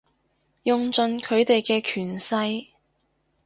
[0.63, 2.69] 用盡佢哋嘅權勢